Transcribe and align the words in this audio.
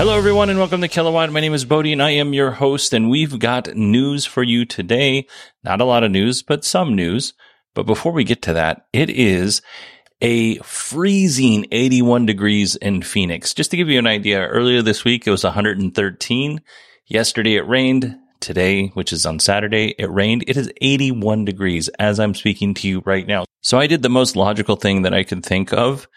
Hello, 0.00 0.16
everyone, 0.16 0.48
and 0.48 0.58
welcome 0.58 0.80
to 0.80 0.88
Kilowatt. 0.88 1.30
My 1.30 1.40
name 1.40 1.52
is 1.52 1.66
Bodie, 1.66 1.92
and 1.92 2.02
I 2.02 2.12
am 2.12 2.32
your 2.32 2.52
host. 2.52 2.94
And 2.94 3.10
we've 3.10 3.38
got 3.38 3.76
news 3.76 4.24
for 4.24 4.42
you 4.42 4.64
today. 4.64 5.26
Not 5.62 5.82
a 5.82 5.84
lot 5.84 6.04
of 6.04 6.10
news, 6.10 6.42
but 6.42 6.64
some 6.64 6.96
news. 6.96 7.34
But 7.74 7.84
before 7.84 8.12
we 8.12 8.24
get 8.24 8.40
to 8.44 8.54
that, 8.54 8.86
it 8.94 9.10
is 9.10 9.60
a 10.22 10.56
freezing 10.60 11.66
81 11.70 12.24
degrees 12.24 12.76
in 12.76 13.02
Phoenix. 13.02 13.52
Just 13.52 13.72
to 13.72 13.76
give 13.76 13.90
you 13.90 13.98
an 13.98 14.06
idea, 14.06 14.40
earlier 14.40 14.80
this 14.80 15.04
week 15.04 15.26
it 15.26 15.30
was 15.30 15.44
113. 15.44 16.62
Yesterday 17.04 17.56
it 17.56 17.68
rained. 17.68 18.16
Today, 18.40 18.86
which 18.94 19.12
is 19.12 19.26
on 19.26 19.38
Saturday, 19.38 19.94
it 19.98 20.10
rained. 20.10 20.44
It 20.46 20.56
is 20.56 20.72
81 20.80 21.44
degrees 21.44 21.88
as 21.98 22.18
I'm 22.18 22.34
speaking 22.34 22.72
to 22.72 22.88
you 22.88 23.02
right 23.04 23.26
now. 23.26 23.44
So 23.60 23.78
I 23.78 23.86
did 23.86 24.00
the 24.00 24.08
most 24.08 24.34
logical 24.34 24.76
thing 24.76 25.02
that 25.02 25.12
I 25.12 25.24
could 25.24 25.44
think 25.44 25.74
of, 25.74 26.08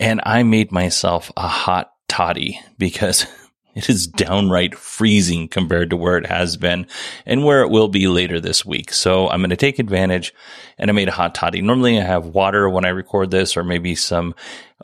and 0.00 0.20
I 0.24 0.42
made 0.42 0.72
myself 0.72 1.30
a 1.36 1.46
hot 1.46 1.91
toddy 2.12 2.60
because 2.76 3.26
it 3.74 3.88
is 3.88 4.06
downright 4.06 4.74
freezing 4.74 5.48
compared 5.48 5.90
to 5.90 5.96
where 5.96 6.18
it 6.18 6.26
has 6.26 6.58
been 6.58 6.86
and 7.24 7.44
where 7.44 7.62
it 7.62 7.70
will 7.70 7.88
be 7.88 8.06
later 8.06 8.38
this 8.38 8.66
week. 8.66 8.92
So 8.92 9.28
I'm 9.30 9.40
going 9.40 9.50
to 9.50 9.56
take 9.56 9.78
advantage 9.78 10.34
and 10.76 10.90
I 10.90 10.92
made 10.92 11.08
a 11.08 11.12
hot 11.12 11.34
toddy. 11.34 11.62
Normally 11.62 11.98
I 11.98 12.04
have 12.04 12.26
water 12.26 12.68
when 12.68 12.84
I 12.84 12.90
record 12.90 13.30
this 13.30 13.56
or 13.56 13.64
maybe 13.64 13.94
some 13.94 14.34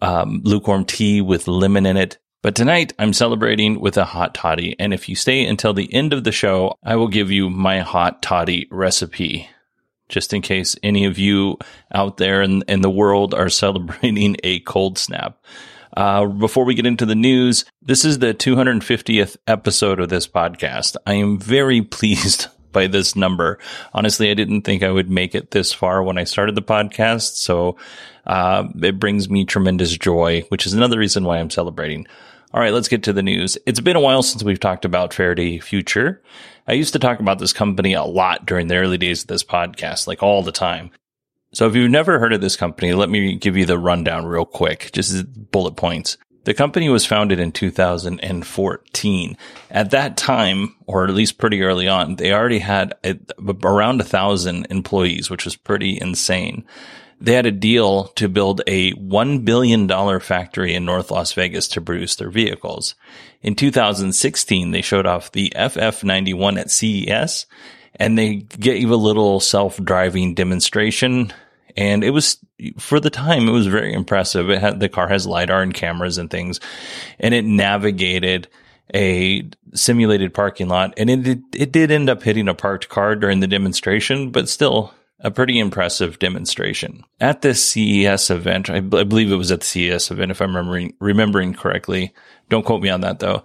um, 0.00 0.40
lukewarm 0.42 0.86
tea 0.86 1.20
with 1.20 1.46
lemon 1.46 1.84
in 1.84 1.98
it. 1.98 2.16
But 2.40 2.54
tonight 2.54 2.94
I'm 2.98 3.12
celebrating 3.12 3.78
with 3.78 3.98
a 3.98 4.06
hot 4.06 4.34
toddy. 4.34 4.74
And 4.78 4.94
if 4.94 5.08
you 5.08 5.16
stay 5.16 5.44
until 5.44 5.74
the 5.74 5.92
end 5.92 6.14
of 6.14 6.24
the 6.24 6.32
show, 6.32 6.78
I 6.82 6.96
will 6.96 7.08
give 7.08 7.30
you 7.30 7.50
my 7.50 7.80
hot 7.80 8.22
toddy 8.22 8.68
recipe 8.70 9.50
just 10.08 10.32
in 10.32 10.40
case 10.40 10.74
any 10.82 11.04
of 11.04 11.18
you 11.18 11.58
out 11.92 12.16
there 12.16 12.40
in, 12.40 12.62
in 12.68 12.80
the 12.80 12.90
world 12.90 13.34
are 13.34 13.48
celebrating 13.50 14.36
a 14.42 14.60
cold 14.60 14.96
snap. 14.96 15.38
Uh, 15.96 16.26
before 16.26 16.64
we 16.64 16.74
get 16.74 16.86
into 16.86 17.06
the 17.06 17.14
news, 17.14 17.64
this 17.82 18.04
is 18.04 18.18
the 18.18 18.34
250th 18.34 19.36
episode 19.46 20.00
of 20.00 20.08
this 20.08 20.26
podcast. 20.26 20.96
I 21.06 21.14
am 21.14 21.38
very 21.38 21.82
pleased 21.96 22.48
by 22.72 22.86
this 22.86 23.16
number. 23.16 23.58
Honestly, 23.94 24.30
I 24.30 24.34
didn't 24.34 24.62
think 24.62 24.82
I 24.82 24.90
would 24.90 25.10
make 25.10 25.34
it 25.34 25.50
this 25.50 25.72
far 25.72 26.02
when 26.02 26.18
I 26.18 26.24
started 26.24 26.54
the 26.54 26.62
podcast. 26.62 27.36
So, 27.36 27.76
uh, 28.26 28.68
it 28.82 29.00
brings 29.00 29.30
me 29.30 29.44
tremendous 29.44 29.96
joy, 29.96 30.44
which 30.50 30.66
is 30.66 30.74
another 30.74 30.98
reason 30.98 31.24
why 31.24 31.38
I'm 31.38 31.50
celebrating. 31.50 32.06
All 32.52 32.60
right, 32.60 32.72
let's 32.72 32.88
get 32.88 33.02
to 33.02 33.12
the 33.12 33.22
news. 33.22 33.58
It's 33.66 33.80
been 33.80 33.96
a 33.96 34.00
while 34.00 34.22
since 34.22 34.42
we've 34.42 34.60
talked 34.60 34.86
about 34.86 35.12
Faraday 35.12 35.58
Future. 35.58 36.22
I 36.66 36.72
used 36.72 36.94
to 36.94 36.98
talk 36.98 37.20
about 37.20 37.38
this 37.38 37.52
company 37.52 37.92
a 37.92 38.04
lot 38.04 38.46
during 38.46 38.68
the 38.68 38.76
early 38.76 38.96
days 38.96 39.22
of 39.22 39.28
this 39.28 39.44
podcast, 39.44 40.06
like 40.06 40.22
all 40.22 40.42
the 40.42 40.52
time. 40.52 40.90
So 41.52 41.66
if 41.66 41.74
you've 41.74 41.90
never 41.90 42.18
heard 42.18 42.32
of 42.32 42.40
this 42.40 42.56
company, 42.56 42.92
let 42.92 43.08
me 43.08 43.36
give 43.36 43.56
you 43.56 43.64
the 43.64 43.78
rundown 43.78 44.26
real 44.26 44.44
quick, 44.44 44.90
just 44.92 45.50
bullet 45.50 45.76
points. 45.76 46.18
The 46.44 46.54
company 46.54 46.88
was 46.88 47.04
founded 47.04 47.40
in 47.40 47.52
2014. 47.52 49.36
At 49.70 49.90
that 49.90 50.16
time, 50.16 50.76
or 50.86 51.04
at 51.04 51.14
least 51.14 51.38
pretty 51.38 51.62
early 51.62 51.88
on, 51.88 52.16
they 52.16 52.32
already 52.32 52.60
had 52.60 52.94
a, 53.04 53.18
around 53.64 54.00
a 54.00 54.04
thousand 54.04 54.66
employees, 54.70 55.28
which 55.28 55.44
was 55.44 55.56
pretty 55.56 55.98
insane. 56.00 56.64
They 57.20 57.32
had 57.32 57.46
a 57.46 57.50
deal 57.50 58.04
to 58.14 58.28
build 58.28 58.62
a 58.66 58.92
$1 58.92 59.44
billion 59.44 60.20
factory 60.20 60.74
in 60.74 60.84
North 60.84 61.10
Las 61.10 61.32
Vegas 61.32 61.66
to 61.68 61.80
produce 61.80 62.14
their 62.16 62.30
vehicles. 62.30 62.94
In 63.42 63.54
2016, 63.54 64.70
they 64.70 64.82
showed 64.82 65.06
off 65.06 65.32
the 65.32 65.52
FF91 65.56 66.58
at 66.58 66.70
CES 66.70 67.46
and 67.98 68.18
they 68.18 68.36
gave 68.36 68.90
a 68.90 68.96
little 68.96 69.40
self-driving 69.40 70.34
demonstration. 70.34 71.32
And 71.76 72.02
it 72.02 72.10
was 72.10 72.38
for 72.78 73.00
the 73.00 73.10
time 73.10 73.48
it 73.48 73.52
was 73.52 73.66
very 73.66 73.92
impressive. 73.92 74.50
It 74.50 74.60
had 74.60 74.80
the 74.80 74.88
car 74.88 75.08
has 75.08 75.26
lidar 75.26 75.62
and 75.62 75.74
cameras 75.74 76.18
and 76.18 76.30
things. 76.30 76.60
And 77.18 77.34
it 77.34 77.44
navigated 77.44 78.48
a 78.94 79.48
simulated 79.74 80.32
parking 80.34 80.68
lot. 80.68 80.94
And 80.96 81.10
it 81.10 81.22
did, 81.22 81.42
it 81.54 81.72
did 81.72 81.90
end 81.90 82.08
up 82.08 82.22
hitting 82.22 82.48
a 82.48 82.54
parked 82.54 82.88
car 82.88 83.14
during 83.14 83.40
the 83.40 83.46
demonstration 83.46 84.30
but 84.30 84.48
still 84.48 84.94
a 85.20 85.30
pretty 85.30 85.58
impressive 85.58 86.18
demonstration. 86.18 87.04
At 87.20 87.42
this 87.42 87.64
CES 87.64 88.30
event 88.30 88.70
I, 88.70 88.80
b- 88.80 88.98
I 88.98 89.04
believe 89.04 89.30
it 89.30 89.36
was 89.36 89.52
at 89.52 89.60
the 89.60 89.66
CES 89.66 90.10
event 90.10 90.30
if 90.30 90.40
I'm 90.40 90.56
remembering 90.56 90.94
remembering 91.00 91.54
correctly. 91.54 92.14
Don't 92.48 92.64
quote 92.64 92.82
me 92.82 92.88
on 92.88 93.02
that 93.02 93.18
though 93.18 93.42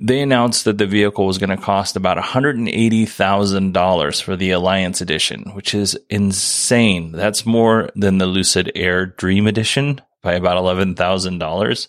they 0.00 0.20
announced 0.20 0.64
that 0.64 0.78
the 0.78 0.86
vehicle 0.86 1.26
was 1.26 1.38
going 1.38 1.50
to 1.50 1.56
cost 1.56 1.96
about 1.96 2.16
$180,000 2.16 4.22
for 4.22 4.36
the 4.36 4.52
Alliance 4.52 5.00
Edition, 5.00 5.50
which 5.54 5.74
is 5.74 5.98
insane. 6.08 7.10
That's 7.12 7.44
more 7.44 7.90
than 7.96 8.18
the 8.18 8.26
Lucid 8.26 8.70
Air 8.74 9.06
Dream 9.06 9.46
Edition 9.46 10.00
by 10.22 10.34
about 10.34 10.62
$11,000. 10.62 11.88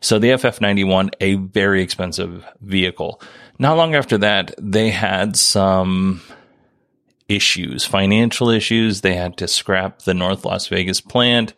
So 0.00 0.18
the 0.18 0.30
FF91, 0.30 1.12
a 1.20 1.34
very 1.34 1.82
expensive 1.82 2.44
vehicle. 2.60 3.22
Not 3.58 3.76
long 3.76 3.94
after 3.94 4.18
that, 4.18 4.54
they 4.58 4.90
had 4.90 5.36
some 5.36 6.22
issues, 7.28 7.84
financial 7.84 8.50
issues. 8.50 9.02
They 9.02 9.14
had 9.14 9.36
to 9.38 9.48
scrap 9.48 10.02
the 10.02 10.14
North 10.14 10.44
Las 10.44 10.66
Vegas 10.66 11.00
plant. 11.00 11.54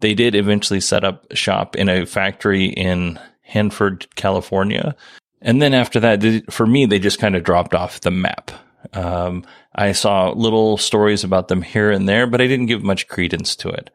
They 0.00 0.14
did 0.14 0.34
eventually 0.34 0.80
set 0.80 1.04
up 1.04 1.26
shop 1.34 1.76
in 1.76 1.88
a 1.88 2.04
factory 2.06 2.66
in 2.66 3.20
Hanford, 3.42 4.12
California. 4.16 4.96
And 5.42 5.60
then 5.60 5.74
after 5.74 6.00
that, 6.00 6.52
for 6.52 6.66
me, 6.66 6.86
they 6.86 6.98
just 6.98 7.18
kind 7.18 7.36
of 7.36 7.42
dropped 7.42 7.74
off 7.74 8.00
the 8.00 8.10
map. 8.10 8.52
Um, 8.92 9.44
I 9.74 9.92
saw 9.92 10.30
little 10.30 10.76
stories 10.76 11.24
about 11.24 11.48
them 11.48 11.62
here 11.62 11.90
and 11.90 12.08
there, 12.08 12.26
but 12.26 12.40
I 12.40 12.46
didn't 12.46 12.66
give 12.66 12.82
much 12.82 13.08
credence 13.08 13.56
to 13.56 13.68
it. 13.68 13.90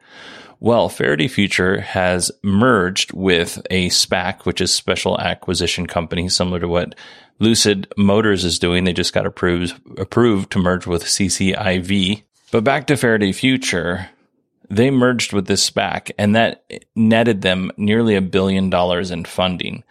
Well, 0.60 0.88
Faraday 0.88 1.28
Future 1.28 1.80
has 1.80 2.32
merged 2.42 3.12
with 3.12 3.64
a 3.70 3.88
SPAC, 3.88 4.44
which 4.44 4.60
is 4.60 4.74
Special 4.74 5.18
Acquisition 5.18 5.86
Company, 5.86 6.28
similar 6.28 6.58
to 6.60 6.68
what 6.68 6.96
Lucid 7.38 7.92
Motors 7.96 8.44
is 8.44 8.58
doing. 8.58 8.84
They 8.84 8.92
just 8.92 9.14
got 9.14 9.26
approved 9.26 9.80
approved 9.98 10.50
to 10.52 10.58
merge 10.58 10.86
with 10.86 11.04
CCIV. 11.04 12.24
But 12.50 12.64
back 12.64 12.88
to 12.88 12.96
Faraday 12.96 13.30
Future, 13.30 14.10
they 14.68 14.90
merged 14.90 15.32
with 15.32 15.46
this 15.46 15.68
SPAC, 15.68 16.10
and 16.18 16.34
that 16.34 16.64
netted 16.96 17.42
them 17.42 17.70
nearly 17.76 18.16
a 18.16 18.20
billion 18.20 18.68
dollars 18.68 19.12
in 19.12 19.24
funding 19.24 19.84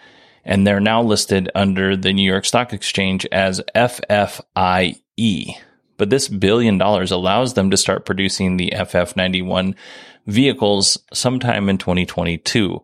and 0.48 0.66
they're 0.66 0.80
now 0.80 1.04
listed 1.04 1.52
under 1.54 1.96
the 1.98 2.14
New 2.14 2.28
York 2.28 2.46
Stock 2.46 2.72
Exchange 2.72 3.28
as 3.32 3.62
FFIE. 3.76 4.96
But 5.98 6.10
this 6.10 6.30
billion 6.30 6.78
dollars 6.78 7.12
allows 7.12 7.54
them 7.54 7.70
to 7.70 7.78
start 7.78 8.06
producing 8.06 8.56
the 8.56 8.72
FF91 8.74 9.76
vehicles 10.26 10.98
sometime 11.14 11.68
in 11.68 11.78
2022. 11.78 12.82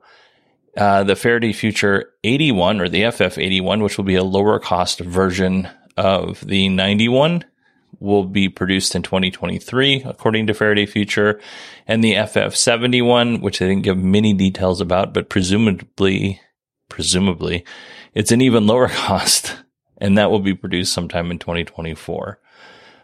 Uh, 0.75 1.03
the 1.03 1.15
Faraday 1.15 1.53
Future 1.53 2.11
81 2.23 2.81
or 2.81 2.89
the 2.89 3.03
FF81, 3.03 3.81
which 3.81 3.97
will 3.97 4.05
be 4.05 4.15
a 4.15 4.23
lower 4.23 4.59
cost 4.59 4.99
version 4.99 5.69
of 5.95 6.45
the 6.45 6.67
91, 6.67 7.45
will 7.99 8.25
be 8.25 8.49
produced 8.49 8.95
in 8.95 9.03
2023, 9.03 10.03
according 10.03 10.47
to 10.47 10.53
Faraday 10.53 10.87
Future. 10.87 11.39
And 11.87 12.03
the 12.03 12.15
FF71, 12.15 13.41
which 13.41 13.59
they 13.59 13.67
didn't 13.67 13.83
give 13.83 13.97
many 13.97 14.33
details 14.33 14.81
about, 14.81 15.13
but 15.13 15.29
presumably, 15.29 16.41
presumably, 16.89 17.65
it's 18.13 18.31
an 18.31 18.41
even 18.41 18.67
lower 18.67 18.87
cost. 18.89 19.57
And 19.97 20.17
that 20.17 20.31
will 20.31 20.39
be 20.39 20.53
produced 20.53 20.93
sometime 20.93 21.31
in 21.31 21.39
2024. 21.39 22.39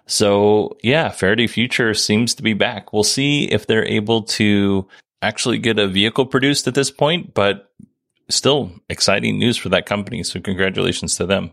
So 0.05 0.75
yeah, 0.81 1.09
Faraday 1.09 1.47
Future 1.47 1.93
seems 1.93 2.33
to 2.35 2.43
be 2.43 2.53
back. 2.53 2.91
We'll 2.91 3.03
see 3.03 3.45
if 3.45 3.67
they're 3.67 3.85
able 3.85 4.23
to 4.23 4.87
actually 5.21 5.59
get 5.59 5.77
a 5.77 5.87
vehicle 5.87 6.25
produced 6.25 6.67
at 6.67 6.73
this 6.73 6.89
point, 6.89 7.33
but 7.33 7.71
still 8.27 8.71
exciting 8.89 9.37
news 9.37 9.55
for 9.55 9.69
that 9.69 9.85
company. 9.85 10.23
So 10.23 10.39
congratulations 10.39 11.15
to 11.17 11.25
them. 11.25 11.51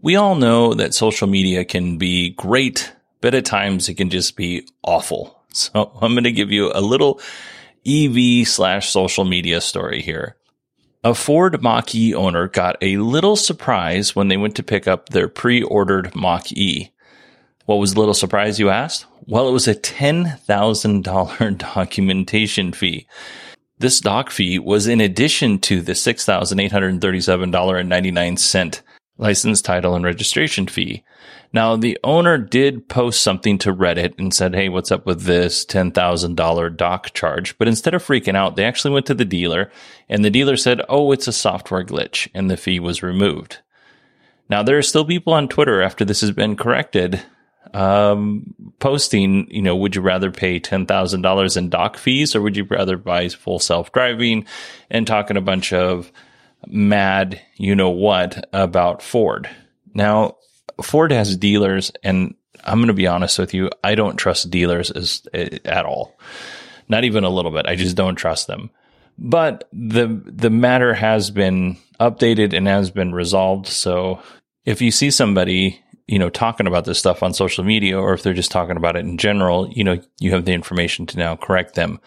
We 0.00 0.16
all 0.16 0.34
know 0.34 0.74
that 0.74 0.94
social 0.94 1.28
media 1.28 1.64
can 1.64 1.98
be 1.98 2.30
great, 2.30 2.92
but 3.20 3.34
at 3.34 3.44
times 3.44 3.88
it 3.88 3.94
can 3.94 4.10
just 4.10 4.36
be 4.36 4.66
awful. 4.82 5.38
So 5.54 5.92
I'm 6.00 6.14
going 6.14 6.24
to 6.24 6.32
give 6.32 6.50
you 6.50 6.72
a 6.74 6.80
little 6.80 7.20
EV 7.86 8.48
slash 8.48 8.88
social 8.88 9.26
media 9.26 9.60
story 9.60 10.00
here. 10.00 10.36
A 11.04 11.16
Ford 11.16 11.60
Mach 11.60 11.96
E 11.96 12.14
owner 12.14 12.46
got 12.46 12.76
a 12.80 12.98
little 12.98 13.34
surprise 13.34 14.14
when 14.14 14.28
they 14.28 14.36
went 14.36 14.54
to 14.54 14.62
pick 14.62 14.86
up 14.86 15.08
their 15.08 15.26
pre-ordered 15.26 16.14
Mach 16.14 16.52
E. 16.52 16.92
What 17.66 17.80
was 17.80 17.94
the 17.94 18.00
little 18.00 18.14
surprise 18.14 18.60
you 18.60 18.70
asked? 18.70 19.06
Well, 19.26 19.48
it 19.48 19.52
was 19.52 19.66
a 19.66 19.74
$10,000 19.74 21.58
documentation 21.74 22.72
fee. 22.72 23.08
This 23.80 23.98
doc 23.98 24.30
fee 24.30 24.60
was 24.60 24.86
in 24.86 25.00
addition 25.00 25.58
to 25.60 25.80
the 25.80 25.94
$6,837.99 25.94 28.82
license, 29.18 29.60
title, 29.60 29.96
and 29.96 30.04
registration 30.04 30.68
fee. 30.68 31.02
Now, 31.54 31.76
the 31.76 31.98
owner 32.02 32.38
did 32.38 32.88
post 32.88 33.20
something 33.20 33.58
to 33.58 33.74
Reddit 33.74 34.18
and 34.18 34.32
said, 34.32 34.54
Hey, 34.54 34.68
what's 34.68 34.90
up 34.90 35.04
with 35.04 35.22
this 35.22 35.66
$10,000 35.66 36.76
doc 36.76 37.12
charge? 37.12 37.58
But 37.58 37.68
instead 37.68 37.94
of 37.94 38.02
freaking 38.02 38.36
out, 38.36 38.56
they 38.56 38.64
actually 38.64 38.94
went 38.94 39.06
to 39.06 39.14
the 39.14 39.24
dealer 39.24 39.70
and 40.08 40.24
the 40.24 40.30
dealer 40.30 40.56
said, 40.56 40.80
Oh, 40.88 41.12
it's 41.12 41.28
a 41.28 41.32
software 41.32 41.84
glitch 41.84 42.28
and 42.34 42.50
the 42.50 42.56
fee 42.56 42.80
was 42.80 43.02
removed. 43.02 43.58
Now, 44.48 44.62
there 44.62 44.78
are 44.78 44.82
still 44.82 45.04
people 45.04 45.32
on 45.34 45.48
Twitter 45.48 45.82
after 45.82 46.04
this 46.04 46.20
has 46.22 46.30
been 46.30 46.56
corrected 46.56 47.22
um, 47.74 48.54
posting, 48.80 49.50
you 49.50 49.62
know, 49.62 49.76
would 49.76 49.94
you 49.94 50.02
rather 50.02 50.30
pay 50.30 50.60
$10,000 50.60 51.56
in 51.56 51.68
doc 51.68 51.96
fees 51.96 52.34
or 52.34 52.42
would 52.42 52.56
you 52.56 52.64
rather 52.64 52.96
buy 52.96 53.28
full 53.28 53.58
self 53.58 53.92
driving 53.92 54.46
and 54.90 55.06
talking 55.06 55.36
a 55.36 55.42
bunch 55.42 55.72
of 55.72 56.12
mad, 56.66 57.40
you 57.56 57.74
know 57.74 57.90
what 57.90 58.46
about 58.52 59.02
Ford? 59.02 59.48
Now, 59.94 60.36
Ford 60.82 61.12
has 61.12 61.36
dealers 61.36 61.92
and 62.02 62.34
I'm 62.64 62.78
going 62.78 62.88
to 62.88 62.94
be 62.94 63.06
honest 63.06 63.38
with 63.38 63.54
you. 63.54 63.70
I 63.82 63.94
don't 63.94 64.16
trust 64.16 64.50
dealers 64.50 64.90
as, 64.90 65.22
eh, 65.34 65.58
at 65.64 65.84
all. 65.84 66.18
Not 66.88 67.04
even 67.04 67.24
a 67.24 67.30
little 67.30 67.50
bit. 67.50 67.66
I 67.66 67.76
just 67.76 67.96
don't 67.96 68.16
trust 68.16 68.46
them. 68.46 68.70
But 69.18 69.68
the, 69.72 70.06
the 70.24 70.50
matter 70.50 70.94
has 70.94 71.30
been 71.30 71.76
updated 72.00 72.52
and 72.52 72.66
has 72.66 72.90
been 72.90 73.14
resolved. 73.14 73.66
So 73.66 74.22
if 74.64 74.80
you 74.80 74.90
see 74.90 75.10
somebody 75.10 75.82
you 76.06 76.18
know, 76.18 76.28
talking 76.28 76.66
about 76.66 76.84
this 76.84 76.98
stuff 76.98 77.22
on 77.22 77.32
social 77.32 77.64
media 77.64 77.98
or 77.98 78.12
if 78.12 78.22
they're 78.22 78.34
just 78.34 78.50
talking 78.50 78.76
about 78.76 78.96
it 78.96 79.04
in 79.04 79.18
general, 79.18 79.68
you 79.70 79.84
know, 79.84 79.98
you 80.18 80.32
have 80.32 80.44
the 80.44 80.52
information 80.52 81.06
to 81.06 81.16
now 81.16 81.36
correct 81.36 81.74
them. 81.74 82.00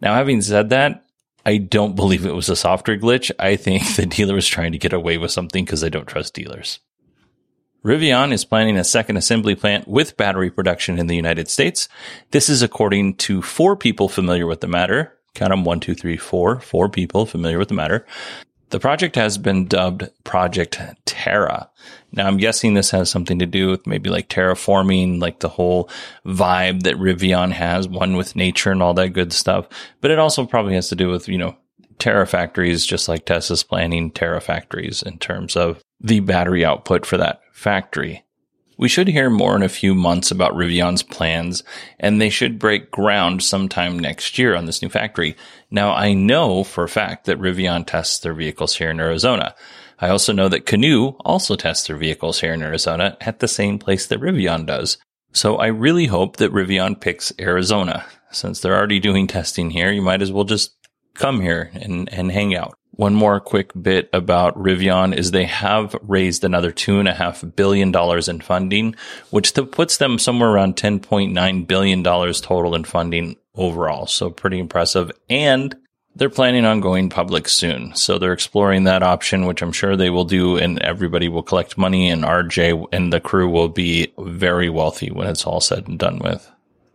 Now, 0.00 0.14
having 0.14 0.42
said 0.42 0.70
that, 0.70 1.04
I 1.46 1.56
don't 1.58 1.96
believe 1.96 2.26
it 2.26 2.34
was 2.34 2.48
a 2.48 2.56
software 2.56 2.98
glitch. 2.98 3.30
I 3.38 3.56
think 3.56 3.82
the 3.96 4.06
dealer 4.06 4.34
was 4.34 4.46
trying 4.46 4.72
to 4.72 4.78
get 4.78 4.92
away 4.92 5.18
with 5.18 5.30
something 5.30 5.64
because 5.64 5.82
I 5.82 5.88
don't 5.88 6.06
trust 6.06 6.34
dealers. 6.34 6.80
Rivian 7.84 8.32
is 8.32 8.44
planning 8.44 8.76
a 8.76 8.82
second 8.82 9.16
assembly 9.16 9.54
plant 9.54 9.86
with 9.86 10.16
battery 10.16 10.50
production 10.50 10.98
in 10.98 11.06
the 11.06 11.14
United 11.14 11.48
States. 11.48 11.88
This 12.32 12.48
is 12.48 12.60
according 12.60 13.14
to 13.16 13.40
four 13.40 13.76
people 13.76 14.08
familiar 14.08 14.46
with 14.46 14.60
the 14.60 14.66
matter. 14.66 15.16
Count 15.34 15.50
them 15.50 15.64
one, 15.64 15.78
two, 15.78 15.94
three, 15.94 16.16
four. 16.16 16.58
Four 16.58 16.88
people 16.88 17.24
familiar 17.24 17.56
with 17.56 17.68
the 17.68 17.74
matter. 17.74 18.04
The 18.70 18.80
project 18.80 19.14
has 19.14 19.38
been 19.38 19.66
dubbed 19.66 20.10
Project 20.24 20.80
Tera. 21.06 21.70
Now 22.12 22.26
I'm 22.26 22.36
guessing 22.36 22.74
this 22.74 22.90
has 22.90 23.08
something 23.08 23.38
to 23.38 23.46
do 23.46 23.70
with 23.70 23.86
maybe 23.86 24.10
like 24.10 24.28
terraforming, 24.28 25.20
like 25.20 25.38
the 25.38 25.48
whole 25.48 25.88
vibe 26.26 26.82
that 26.82 26.96
Rivian 26.96 27.52
has, 27.52 27.88
one 27.88 28.16
with 28.16 28.36
nature 28.36 28.72
and 28.72 28.82
all 28.82 28.94
that 28.94 29.10
good 29.10 29.32
stuff. 29.32 29.68
But 30.00 30.10
it 30.10 30.18
also 30.18 30.44
probably 30.44 30.74
has 30.74 30.88
to 30.88 30.96
do 30.96 31.08
with, 31.08 31.28
you 31.28 31.38
know, 31.38 31.56
Terra 31.98 32.26
factories, 32.26 32.86
just 32.86 33.08
like 33.08 33.26
Tesla's 33.26 33.62
planning 33.62 34.10
Terra 34.10 34.40
factories 34.40 35.02
in 35.02 35.18
terms 35.18 35.56
of 35.56 35.80
the 36.00 36.20
battery 36.20 36.64
output 36.64 37.04
for 37.04 37.16
that 37.16 37.40
factory. 37.52 38.24
We 38.78 38.88
should 38.88 39.08
hear 39.08 39.28
more 39.28 39.56
in 39.56 39.64
a 39.64 39.68
few 39.68 39.92
months 39.92 40.30
about 40.30 40.54
Rivian's 40.54 41.02
plans, 41.02 41.64
and 41.98 42.20
they 42.20 42.30
should 42.30 42.60
break 42.60 42.92
ground 42.92 43.42
sometime 43.42 43.98
next 43.98 44.38
year 44.38 44.54
on 44.54 44.66
this 44.66 44.80
new 44.80 44.88
factory. 44.88 45.36
Now, 45.68 45.92
I 45.92 46.12
know 46.12 46.62
for 46.62 46.84
a 46.84 46.88
fact 46.88 47.24
that 47.24 47.40
Rivian 47.40 47.84
tests 47.84 48.20
their 48.20 48.34
vehicles 48.34 48.76
here 48.76 48.90
in 48.90 49.00
Arizona. 49.00 49.56
I 49.98 50.10
also 50.10 50.32
know 50.32 50.48
that 50.48 50.64
Canoo 50.64 51.16
also 51.24 51.56
tests 51.56 51.88
their 51.88 51.96
vehicles 51.96 52.40
here 52.40 52.52
in 52.52 52.62
Arizona 52.62 53.16
at 53.20 53.40
the 53.40 53.48
same 53.48 53.80
place 53.80 54.06
that 54.06 54.20
Rivian 54.20 54.64
does. 54.64 54.96
So 55.32 55.56
I 55.56 55.66
really 55.66 56.06
hope 56.06 56.36
that 56.36 56.52
Rivian 56.52 57.00
picks 57.00 57.32
Arizona. 57.40 58.06
Since 58.30 58.60
they're 58.60 58.76
already 58.76 59.00
doing 59.00 59.26
testing 59.26 59.70
here, 59.70 59.90
you 59.90 60.02
might 60.02 60.22
as 60.22 60.30
well 60.30 60.44
just 60.44 60.77
come 61.18 61.40
here 61.40 61.70
and, 61.74 62.12
and 62.12 62.32
hang 62.32 62.54
out. 62.54 62.78
One 62.92 63.14
more 63.14 63.38
quick 63.38 63.70
bit 63.80 64.10
about 64.12 64.58
Rivian 64.58 65.16
is 65.16 65.30
they 65.30 65.44
have 65.44 65.94
raised 66.02 66.42
another 66.42 66.72
two 66.72 66.98
and 66.98 67.06
a 67.06 67.14
half 67.14 67.44
billion 67.54 67.92
dollars 67.92 68.28
in 68.28 68.40
funding, 68.40 68.96
which 69.30 69.54
puts 69.54 69.98
them 69.98 70.18
somewhere 70.18 70.50
around 70.50 70.74
$10.9 70.74 71.66
billion 71.68 72.02
total 72.02 72.74
in 72.74 72.82
funding 72.82 73.36
overall. 73.54 74.06
So 74.06 74.30
pretty 74.30 74.58
impressive. 74.58 75.12
And 75.30 75.76
they're 76.16 76.28
planning 76.28 76.64
on 76.64 76.80
going 76.80 77.08
public 77.08 77.48
soon. 77.48 77.94
So 77.94 78.18
they're 78.18 78.32
exploring 78.32 78.84
that 78.84 79.04
option, 79.04 79.46
which 79.46 79.62
I'm 79.62 79.70
sure 79.70 79.94
they 79.94 80.10
will 80.10 80.24
do. 80.24 80.56
And 80.56 80.82
everybody 80.82 81.28
will 81.28 81.44
collect 81.44 81.78
money 81.78 82.10
and 82.10 82.24
RJ 82.24 82.86
and 82.92 83.12
the 83.12 83.20
crew 83.20 83.48
will 83.48 83.68
be 83.68 84.12
very 84.18 84.68
wealthy 84.68 85.12
when 85.12 85.28
it's 85.28 85.46
all 85.46 85.60
said 85.60 85.86
and 85.86 86.00
done 86.00 86.18
with. 86.18 86.50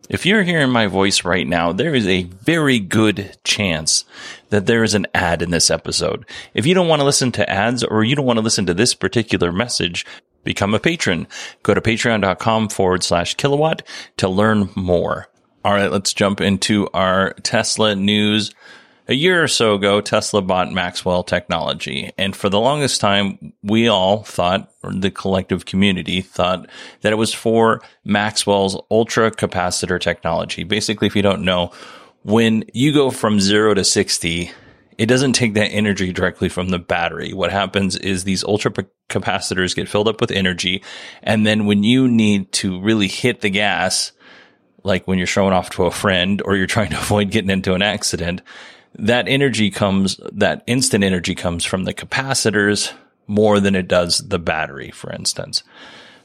If 0.09 0.25
you're 0.25 0.43
hearing 0.43 0.69
my 0.69 0.87
voice 0.87 1.23
right 1.23 1.47
now, 1.47 1.71
there 1.71 1.95
is 1.95 2.07
a 2.07 2.23
very 2.23 2.79
good 2.79 3.37
chance 3.45 4.03
that 4.49 4.65
there 4.65 4.83
is 4.83 4.93
an 4.93 5.07
ad 5.13 5.41
in 5.41 5.51
this 5.51 5.71
episode. 5.71 6.25
If 6.53 6.65
you 6.65 6.73
don't 6.73 6.89
want 6.89 6.99
to 6.99 7.05
listen 7.05 7.31
to 7.33 7.49
ads 7.49 7.83
or 7.83 8.03
you 8.03 8.15
don't 8.15 8.25
want 8.25 8.37
to 8.37 8.43
listen 8.43 8.65
to 8.65 8.73
this 8.73 8.93
particular 8.93 9.53
message, 9.53 10.05
become 10.43 10.73
a 10.73 10.79
patron. 10.79 11.25
Go 11.63 11.73
to 11.73 11.79
patreon.com 11.79 12.69
forward 12.69 13.03
slash 13.03 13.35
kilowatt 13.35 13.81
to 14.17 14.27
learn 14.27 14.69
more. 14.75 15.29
All 15.63 15.73
right, 15.73 15.89
let's 15.89 16.13
jump 16.13 16.41
into 16.41 16.89
our 16.93 17.33
Tesla 17.35 17.95
news 17.95 18.53
a 19.07 19.13
year 19.13 19.43
or 19.43 19.47
so 19.47 19.75
ago, 19.75 19.99
Tesla 20.01 20.41
bought 20.41 20.71
Maxwell 20.71 21.23
Technology. 21.23 22.11
And 22.17 22.35
for 22.35 22.49
the 22.49 22.59
longest 22.59 23.01
time, 23.01 23.53
we 23.61 23.87
all 23.87 24.23
thought, 24.23 24.71
or 24.81 24.93
the 24.93 25.11
collective 25.11 25.65
community 25.65 26.21
thought 26.21 26.67
that 27.01 27.11
it 27.11 27.17
was 27.17 27.33
for 27.33 27.81
Maxwell's 28.05 28.79
ultra 28.89 29.29
capacitor 29.31 29.99
technology. 29.99 30.63
Basically, 30.63 31.07
if 31.07 31.15
you 31.15 31.21
don't 31.21 31.43
know, 31.43 31.71
when 32.23 32.63
you 32.73 32.93
go 32.93 33.11
from 33.11 33.39
zero 33.41 33.73
to 33.73 33.83
60, 33.83 34.51
it 34.97 35.05
doesn't 35.07 35.33
take 35.33 35.53
that 35.55 35.69
energy 35.69 36.13
directly 36.13 36.47
from 36.47 36.69
the 36.69 36.79
battery. 36.79 37.33
What 37.33 37.51
happens 37.51 37.97
is 37.97 38.23
these 38.23 38.43
ultra 38.43 38.71
capacitors 39.09 39.75
get 39.75 39.89
filled 39.89 40.07
up 40.07 40.21
with 40.21 40.31
energy. 40.31 40.83
And 41.21 41.45
then 41.45 41.65
when 41.65 41.83
you 41.83 42.07
need 42.07 42.51
to 42.53 42.79
really 42.81 43.07
hit 43.07 43.41
the 43.41 43.49
gas, 43.49 44.13
like 44.83 45.07
when 45.07 45.17
you're 45.17 45.27
showing 45.27 45.53
off 45.53 45.71
to 45.71 45.85
a 45.85 45.91
friend 45.91 46.41
or 46.45 46.55
you're 46.55 46.67
trying 46.67 46.91
to 46.91 46.97
avoid 47.01 47.31
getting 47.31 47.49
into 47.49 47.73
an 47.73 47.81
accident, 47.81 48.41
that 48.95 49.27
energy 49.27 49.71
comes, 49.71 50.19
that 50.31 50.63
instant 50.67 51.03
energy 51.03 51.35
comes 51.35 51.65
from 51.65 51.83
the 51.83 51.93
capacitors 51.93 52.93
more 53.27 53.59
than 53.59 53.75
it 53.75 53.87
does 53.87 54.19
the 54.19 54.39
battery, 54.39 54.91
for 54.91 55.11
instance. 55.11 55.63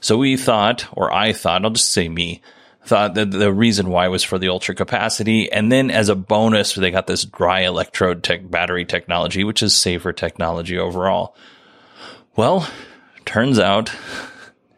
So 0.00 0.18
we 0.18 0.36
thought, 0.36 0.86
or 0.92 1.12
I 1.12 1.32
thought, 1.32 1.64
I'll 1.64 1.70
just 1.70 1.92
say 1.92 2.08
me, 2.08 2.42
thought 2.84 3.14
that 3.14 3.30
the 3.30 3.52
reason 3.52 3.90
why 3.90 4.08
was 4.08 4.24
for 4.24 4.38
the 4.38 4.48
ultra 4.48 4.74
capacity. 4.74 5.50
And 5.50 5.70
then 5.70 5.90
as 5.90 6.08
a 6.08 6.14
bonus, 6.14 6.74
they 6.74 6.90
got 6.90 7.06
this 7.06 7.24
dry 7.24 7.60
electrode 7.60 8.22
tech 8.22 8.48
battery 8.50 8.84
technology, 8.84 9.44
which 9.44 9.62
is 9.62 9.76
safer 9.76 10.12
technology 10.12 10.78
overall. 10.78 11.36
Well, 12.36 12.68
turns 13.24 13.58
out 13.58 13.92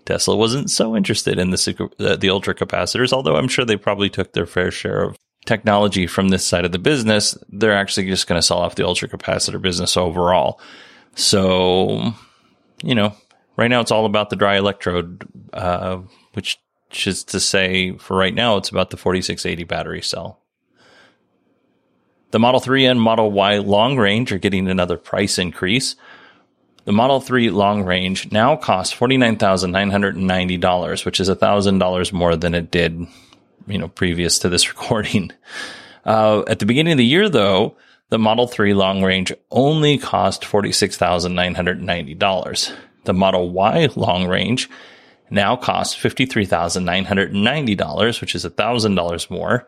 Tesla 0.06 0.36
wasn't 0.36 0.70
so 0.70 0.96
interested 0.96 1.38
in 1.38 1.50
the, 1.50 2.16
the 2.18 2.30
ultra 2.30 2.54
capacitors, 2.54 3.12
although 3.12 3.36
I'm 3.36 3.48
sure 3.48 3.64
they 3.64 3.76
probably 3.76 4.10
took 4.10 4.32
their 4.32 4.46
fair 4.46 4.70
share 4.70 5.02
of 5.02 5.16
technology 5.50 6.06
from 6.06 6.28
this 6.28 6.46
side 6.46 6.64
of 6.64 6.70
the 6.70 6.78
business, 6.78 7.36
they're 7.48 7.74
actually 7.74 8.06
just 8.06 8.28
going 8.28 8.38
to 8.38 8.46
sell 8.46 8.58
off 8.58 8.76
the 8.76 8.86
ultra 8.86 9.08
capacitor 9.08 9.60
business 9.60 9.96
overall. 9.96 10.60
So, 11.16 12.12
you 12.84 12.94
know, 12.94 13.16
right 13.56 13.66
now 13.66 13.80
it's 13.80 13.90
all 13.90 14.06
about 14.06 14.30
the 14.30 14.36
dry 14.36 14.58
electrode, 14.58 15.26
uh, 15.52 16.02
which 16.34 16.60
is 17.04 17.24
to 17.24 17.40
say, 17.40 17.98
for 17.98 18.16
right 18.16 18.34
now, 18.34 18.58
it's 18.58 18.68
about 18.68 18.90
the 18.90 18.96
4680 18.96 19.64
battery 19.64 20.02
cell. 20.02 20.38
The 22.30 22.38
Model 22.38 22.60
3 22.60 22.86
and 22.86 23.00
Model 23.00 23.32
Y 23.32 23.58
long 23.58 23.96
range 23.96 24.30
are 24.30 24.38
getting 24.38 24.68
another 24.68 24.96
price 24.96 25.36
increase. 25.36 25.96
The 26.84 26.92
Model 26.92 27.20
3 27.20 27.50
long 27.50 27.82
range 27.82 28.30
now 28.30 28.54
costs 28.54 28.94
$49,990, 28.94 31.04
which 31.04 31.18
is 31.18 31.28
$1,000 31.28 32.12
more 32.12 32.36
than 32.36 32.54
it 32.54 32.70
did, 32.70 33.08
you 33.66 33.78
know, 33.78 33.88
previous 33.88 34.38
to 34.40 34.48
this 34.48 34.68
recording. 34.68 35.32
Uh, 36.04 36.42
at 36.46 36.58
the 36.58 36.66
beginning 36.66 36.92
of 36.92 36.98
the 36.98 37.04
year, 37.04 37.28
though, 37.28 37.76
the 38.10 38.18
Model 38.18 38.46
3 38.46 38.74
long 38.74 39.02
range 39.02 39.32
only 39.50 39.98
cost 39.98 40.42
$46,990. 40.42 42.72
The 43.04 43.14
Model 43.14 43.50
Y 43.50 43.88
long 43.96 44.26
range 44.26 44.68
now 45.30 45.56
costs 45.56 45.96
$53,990, 45.96 48.20
which 48.20 48.34
is 48.34 48.44
$1,000 48.44 49.30
more. 49.30 49.66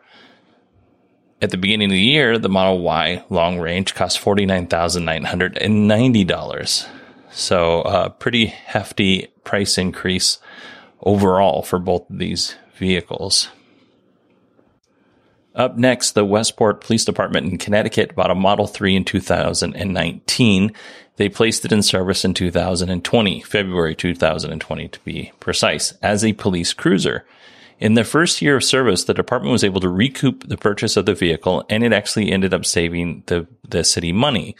At 1.41 1.49
the 1.51 1.57
beginning 1.57 1.89
of 1.89 1.91
the 1.91 2.01
year, 2.01 2.37
the 2.37 2.49
Model 2.49 2.81
Y 2.81 3.23
long 3.29 3.59
range 3.59 3.95
cost 3.95 4.19
$49,990. 4.19 6.87
So 7.31 7.81
a 7.81 7.81
uh, 7.81 8.09
pretty 8.09 8.47
hefty 8.47 9.27
price 9.43 9.77
increase 9.77 10.39
overall 11.01 11.61
for 11.63 11.79
both 11.79 12.09
of 12.09 12.19
these 12.19 12.55
vehicles. 12.75 13.49
Up 15.55 15.77
next, 15.77 16.11
the 16.11 16.25
Westport 16.25 16.81
Police 16.81 17.05
Department 17.05 17.51
in 17.51 17.57
Connecticut 17.59 18.15
bought 18.15 18.31
a 18.31 18.35
Model 18.35 18.65
3 18.65 18.95
in 18.95 19.05
2019. 19.05 20.73
They 21.17 21.29
placed 21.29 21.63
it 21.63 21.71
in 21.71 21.83
service 21.83 22.25
in 22.25 22.33
2020, 22.33 23.41
February 23.41 23.95
2020 23.95 24.87
to 24.87 24.99
be 25.01 25.31
precise, 25.39 25.93
as 26.01 26.25
a 26.25 26.33
police 26.33 26.73
cruiser. 26.73 27.23
In 27.79 27.93
the 27.93 28.03
first 28.03 28.41
year 28.41 28.55
of 28.55 28.63
service, 28.63 29.03
the 29.03 29.13
department 29.13 29.51
was 29.51 29.63
able 29.63 29.81
to 29.81 29.89
recoup 29.89 30.47
the 30.47 30.57
purchase 30.57 30.97
of 30.97 31.05
the 31.05 31.13
vehicle 31.13 31.65
and 31.69 31.83
it 31.83 31.93
actually 31.93 32.31
ended 32.31 32.53
up 32.53 32.65
saving 32.65 33.23
the, 33.27 33.45
the 33.67 33.83
city 33.83 34.11
money. 34.11 34.55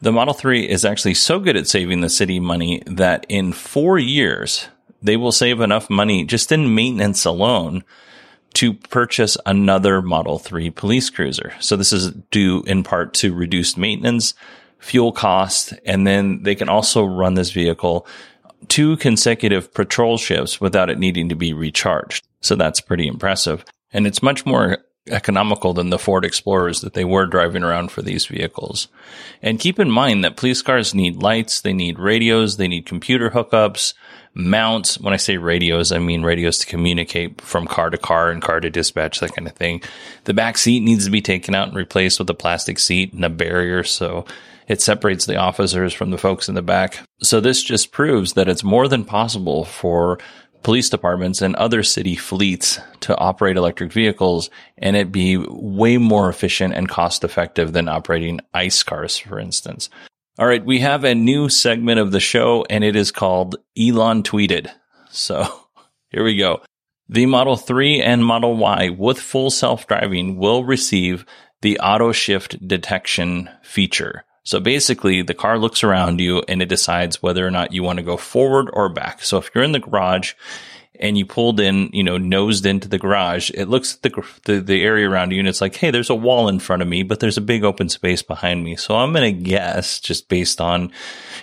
The 0.00 0.12
Model 0.12 0.34
3 0.34 0.68
is 0.68 0.84
actually 0.84 1.14
so 1.14 1.40
good 1.40 1.56
at 1.56 1.66
saving 1.66 2.02
the 2.02 2.10
city 2.10 2.38
money 2.38 2.82
that 2.86 3.26
in 3.28 3.52
four 3.52 3.98
years, 3.98 4.68
they 5.02 5.16
will 5.16 5.32
save 5.32 5.60
enough 5.60 5.90
money 5.90 6.24
just 6.24 6.52
in 6.52 6.74
maintenance 6.74 7.24
alone 7.24 7.82
to 8.56 8.72
purchase 8.72 9.36
another 9.44 10.00
Model 10.00 10.38
3 10.38 10.70
police 10.70 11.10
cruiser. 11.10 11.52
So 11.60 11.76
this 11.76 11.92
is 11.92 12.12
due 12.30 12.62
in 12.66 12.82
part 12.82 13.12
to 13.14 13.34
reduced 13.34 13.76
maintenance, 13.76 14.32
fuel 14.78 15.12
cost, 15.12 15.74
and 15.84 16.06
then 16.06 16.42
they 16.42 16.54
can 16.54 16.70
also 16.70 17.04
run 17.04 17.34
this 17.34 17.50
vehicle 17.50 18.06
two 18.68 18.96
consecutive 18.96 19.72
patrol 19.74 20.16
shifts 20.16 20.58
without 20.58 20.88
it 20.88 20.98
needing 20.98 21.28
to 21.28 21.34
be 21.34 21.52
recharged. 21.52 22.26
So 22.40 22.56
that's 22.56 22.80
pretty 22.80 23.06
impressive. 23.06 23.62
And 23.92 24.06
it's 24.06 24.22
much 24.22 24.46
more 24.46 24.78
economical 25.08 25.72
than 25.72 25.90
the 25.90 25.98
Ford 25.98 26.24
Explorers 26.24 26.80
that 26.80 26.94
they 26.94 27.04
were 27.04 27.26
driving 27.26 27.62
around 27.62 27.90
for 27.90 28.02
these 28.02 28.26
vehicles. 28.26 28.88
And 29.42 29.60
keep 29.60 29.78
in 29.78 29.90
mind 29.90 30.24
that 30.24 30.36
police 30.36 30.62
cars 30.62 30.94
need 30.94 31.16
lights, 31.16 31.60
they 31.60 31.72
need 31.72 31.98
radios, 31.98 32.56
they 32.56 32.68
need 32.68 32.86
computer 32.86 33.30
hookups, 33.30 33.94
mounts. 34.34 35.00
When 35.00 35.14
I 35.14 35.18
say 35.18 35.36
radios, 35.36 35.92
I 35.92 35.98
mean 35.98 36.22
radios 36.22 36.58
to 36.58 36.66
communicate 36.66 37.40
from 37.40 37.66
car 37.66 37.90
to 37.90 37.98
car 37.98 38.30
and 38.30 38.42
car 38.42 38.60
to 38.60 38.70
dispatch, 38.70 39.20
that 39.20 39.34
kind 39.34 39.48
of 39.48 39.54
thing. 39.54 39.82
The 40.24 40.34
back 40.34 40.58
seat 40.58 40.80
needs 40.80 41.04
to 41.04 41.10
be 41.10 41.22
taken 41.22 41.54
out 41.54 41.68
and 41.68 41.76
replaced 41.76 42.18
with 42.18 42.30
a 42.30 42.34
plastic 42.34 42.78
seat 42.78 43.12
and 43.12 43.24
a 43.24 43.30
barrier 43.30 43.82
so 43.84 44.26
it 44.68 44.80
separates 44.82 45.26
the 45.26 45.36
officers 45.36 45.92
from 45.92 46.10
the 46.10 46.18
folks 46.18 46.48
in 46.48 46.54
the 46.54 46.62
back. 46.62 46.98
So 47.22 47.40
this 47.40 47.62
just 47.62 47.92
proves 47.92 48.32
that 48.32 48.48
it's 48.48 48.64
more 48.64 48.88
than 48.88 49.04
possible 49.04 49.64
for 49.64 50.18
police 50.62 50.90
departments 50.90 51.42
and 51.42 51.54
other 51.56 51.82
city 51.82 52.16
fleets 52.16 52.78
to 53.00 53.16
operate 53.16 53.56
electric 53.56 53.92
vehicles 53.92 54.50
and 54.78 54.96
it 54.96 55.12
be 55.12 55.36
way 55.36 55.96
more 55.96 56.28
efficient 56.28 56.74
and 56.74 56.88
cost 56.88 57.24
effective 57.24 57.72
than 57.72 57.88
operating 57.88 58.40
ICE 58.52 58.82
cars, 58.82 59.16
for 59.16 59.38
instance. 59.38 59.88
All 60.38 60.46
right. 60.46 60.64
We 60.64 60.80
have 60.80 61.04
a 61.04 61.14
new 61.14 61.48
segment 61.48 61.98
of 61.98 62.12
the 62.12 62.20
show 62.20 62.66
and 62.68 62.84
it 62.84 62.96
is 62.96 63.10
called 63.10 63.56
Elon 63.78 64.22
tweeted. 64.22 64.70
So 65.10 65.46
here 66.10 66.24
we 66.24 66.36
go. 66.36 66.62
The 67.08 67.26
Model 67.26 67.56
3 67.56 68.02
and 68.02 68.24
Model 68.24 68.56
Y 68.56 68.90
with 68.90 69.20
full 69.20 69.50
self 69.50 69.86
driving 69.86 70.36
will 70.36 70.64
receive 70.64 71.24
the 71.62 71.78
auto 71.78 72.12
shift 72.12 72.66
detection 72.66 73.48
feature. 73.62 74.24
So 74.46 74.60
basically, 74.60 75.22
the 75.22 75.34
car 75.34 75.58
looks 75.58 75.82
around 75.82 76.20
you 76.20 76.40
and 76.46 76.62
it 76.62 76.68
decides 76.68 77.20
whether 77.20 77.44
or 77.44 77.50
not 77.50 77.72
you 77.72 77.82
want 77.82 77.96
to 77.98 78.04
go 78.04 78.16
forward 78.16 78.70
or 78.72 78.88
back. 78.88 79.22
So 79.22 79.38
if 79.38 79.50
you're 79.52 79.64
in 79.64 79.72
the 79.72 79.80
garage 79.80 80.34
and 81.00 81.18
you 81.18 81.26
pulled 81.26 81.58
in, 81.58 81.90
you 81.92 82.04
know, 82.04 82.16
nosed 82.16 82.64
into 82.64 82.86
the 82.86 82.96
garage, 82.96 83.50
it 83.54 83.66
looks 83.68 83.96
at 83.96 84.02
the, 84.02 84.24
the, 84.44 84.60
the 84.60 84.84
area 84.84 85.10
around 85.10 85.32
you 85.32 85.40
and 85.40 85.48
it's 85.48 85.60
like, 85.60 85.74
hey, 85.74 85.90
there's 85.90 86.10
a 86.10 86.14
wall 86.14 86.48
in 86.48 86.60
front 86.60 86.80
of 86.80 86.86
me, 86.86 87.02
but 87.02 87.18
there's 87.18 87.36
a 87.36 87.40
big 87.40 87.64
open 87.64 87.88
space 87.88 88.22
behind 88.22 88.62
me. 88.62 88.76
So 88.76 88.94
I'm 88.94 89.12
going 89.12 89.34
to 89.34 89.42
guess 89.42 89.98
just 89.98 90.28
based 90.28 90.60
on, 90.60 90.92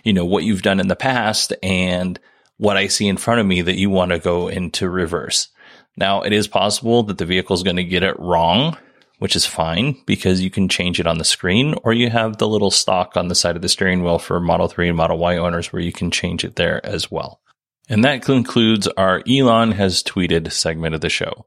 you 0.05 0.13
know, 0.13 0.24
what 0.24 0.45
you've 0.45 0.62
done 0.62 0.79
in 0.79 0.88
the 0.88 0.95
past 0.95 1.51
and 1.62 2.17
what 2.55 2.77
I 2.77 2.88
see 2.88 3.10
in 3.10 3.17
front 3.17 3.41
of 3.41 3.45
me 3.45 3.63
that 3.63 3.77
you 3.77 3.89
want 3.89 4.12
to 4.12 4.19
go 4.19 4.48
into 4.48 4.89
reverse. 4.89 5.50
Now, 5.98 6.22
it 6.22 6.31
is 6.31 6.48
possible 6.48 7.03
that 7.03 7.17
the 7.17 7.25
vehicle 7.25 7.53
is 7.53 7.63
going 7.63 7.75
to 7.75 7.83
get 7.83 8.03
it 8.03 8.17
wrong 8.17 8.77
which 9.24 9.38
is 9.38 9.46
fine 9.46 9.96
because 10.06 10.42
you 10.42 10.50
can 10.50 10.68
change 10.68 11.00
it 11.00 11.08
on 11.08 11.18
the 11.18 11.24
screen 11.24 11.75
or 11.86 11.94
you 11.94 12.10
have 12.10 12.39
the 12.39 12.48
little 12.48 12.70
stalk 12.70 13.15
on 13.15 13.30
the 13.30 13.36
side 13.36 13.56
of 13.56 13.62
the 13.62 13.70
steering 13.70 14.03
wheel 14.03 14.20
for 14.20 14.38
Model 14.38 14.68
3 14.68 14.89
and 14.89 14.98
Model 14.98 15.18
Y 15.18 15.38
owners 15.38 15.72
where 15.72 15.82
you 15.82 15.94
can 15.94 16.12
change 16.12 16.44
it 16.44 16.58
there 16.58 16.86
as 16.86 17.10
well. 17.10 17.39
And 17.88 18.03
that 18.03 18.22
concludes 18.22 18.86
our 18.89 19.24
Elon 19.25 19.72
has 19.72 20.03
tweeted 20.03 20.51
segment 20.51 20.94
of 20.94 21.00
the 21.00 21.10
show. 21.10 21.46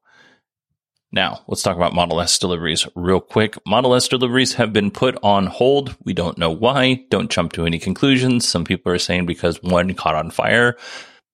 Now, 1.12 1.42
let's 1.48 1.62
talk 1.62 1.76
about 1.76 1.92
Model 1.92 2.18
S 2.22 2.38
deliveries 2.38 2.88
real 2.94 3.20
quick. 3.20 3.58
Model 3.66 3.94
S 3.94 4.08
deliveries 4.08 4.54
have 4.54 4.72
been 4.72 4.90
put 4.90 5.18
on 5.22 5.44
hold. 5.44 5.94
We 6.02 6.14
don't 6.14 6.38
know 6.38 6.50
why. 6.50 7.04
Don't 7.10 7.30
jump 7.30 7.52
to 7.52 7.66
any 7.66 7.78
conclusions. 7.78 8.48
Some 8.48 8.64
people 8.64 8.90
are 8.90 8.98
saying 8.98 9.26
because 9.26 9.62
one 9.62 9.92
caught 9.92 10.14
on 10.14 10.30
fire. 10.30 10.78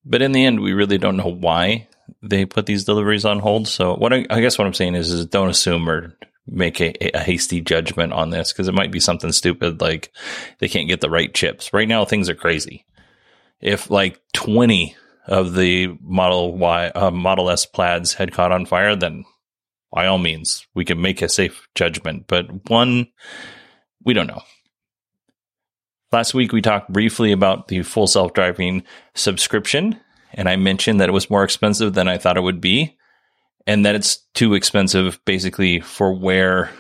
But 0.05 0.23
in 0.23 0.33
the 0.33 0.45
end, 0.45 0.59
we 0.59 0.73
really 0.73 0.99
don't 0.99 1.17
know 1.17 1.33
why 1.33 1.87
they 2.21 2.47
put 2.47 2.67
these 2.67 2.83
deliveries 2.83 3.25
on 3.25 3.39
hold. 3.39 3.69
So 3.69 3.95
what 3.95 4.13
I, 4.13 4.27
I 4.29 4.41
guess 4.41 4.59
what 4.59 4.67
I'm 4.67 4.75
saying 4.75 4.97
is, 4.97 5.13
is 5.13 5.25
don't 5.27 5.49
assume 5.49 5.89
or 5.89 6.17
make 6.47 6.81
a, 6.81 6.93
a 7.17 7.21
hasty 7.21 7.61
judgment 7.61 8.13
on 8.13 8.31
this 8.31 8.53
because 8.53 8.69
it 8.69 8.75
might 8.75 8.93
be 8.93 9.01
something 9.01 9.33
stupid 9.33 9.81
like 9.81 10.13
they 10.59 10.69
can't 10.69 10.89
get 10.89 11.01
the 11.01 11.11
right 11.11 11.33
chips. 11.33 11.73
Right 11.73 11.89
now, 11.89 12.05
things 12.05 12.29
are 12.29 12.35
crazy. 12.35 12.85
If 13.61 13.91
like 13.91 14.21
20 14.35 14.97
of 15.27 15.55
the 15.55 15.97
Model 16.01 16.57
Y, 16.57 16.89
uh, 16.89 17.11
Model 17.11 17.51
S 17.51 17.65
plaids 17.65 18.15
had 18.15 18.33
caught 18.33 18.53
on 18.53 18.67
fire, 18.67 18.97
then 18.97 19.25
by 19.93 20.07
all 20.07 20.19
means, 20.19 20.67
we 20.75 20.85
can 20.85 21.01
make 21.01 21.23
a 21.23 21.29
safe 21.29 21.69
judgment. 21.75 22.25
But 22.27 22.71
one, 22.71 23.09
we 24.05 24.15
don't 24.15 24.27
know. 24.27 24.43
Last 26.11 26.35
week, 26.35 26.53
we 26.53 26.61
talked 26.61 26.93
briefly 26.93 27.31
about 27.33 27.69
the 27.69 27.83
full 27.83 28.07
self 28.07 28.33
driving 28.33 28.85
subscription, 29.15 30.01
and 30.33 30.49
I 30.49 30.57
mentioned 30.57 31.01
that 31.01 31.09
it 31.09 31.13
was 31.13 31.31
more 31.31 31.45
expensive 31.45 31.95
than 31.95 32.09
I 32.09 32.19
thought 32.19 32.37
it 32.37 32.43
would 32.43 32.61
be 32.61 32.97
and 33.67 33.85
that 33.87 33.95
it's 33.95 34.19
too 34.35 34.55
expensive 34.55 35.21
basically 35.25 35.81
for 35.81 36.13
where 36.15 36.71